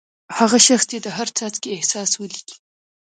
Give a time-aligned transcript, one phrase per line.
[0.37, 2.55] هغه شخص دې د هر څاڅکي احساس ولیکي.